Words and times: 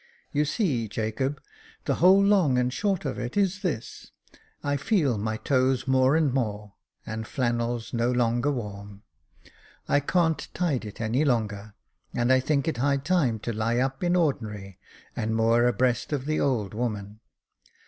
—"You 0.33 0.45
see, 0.45 0.87
Jacob, 0.87 1.39
the 1.85 1.93
whole 2.01 2.23
long 2.23 2.57
and 2.57 2.73
short 2.73 3.05
of 3.05 3.19
it 3.19 3.37
is 3.37 3.61
this, 3.61 4.09
I 4.63 4.75
feel 4.75 5.19
my 5.19 5.37
toes 5.37 5.87
more 5.87 6.15
and 6.15 6.33
more, 6.33 6.73
and 7.05 7.27
flannel's 7.27 7.93
no 7.93 8.11
longer 8.11 8.51
warm. 8.51 9.03
I 9.87 9.99
can't 9.99 10.47
tide 10.55 10.85
it 10.85 10.99
any 11.01 11.23
longer, 11.23 11.75
and 12.15 12.33
I 12.33 12.39
think 12.39 12.67
it 12.67 12.77
high 12.77 12.97
time 12.97 13.37
to 13.41 13.53
lie 13.53 13.77
up 13.77 14.03
in 14.03 14.15
ordinary 14.15 14.79
and 15.15 15.35
moor 15.35 15.67
abreast 15.67 16.11
of 16.13 16.25
the 16.25 16.39
old 16.39 16.73
woman. 16.73 17.19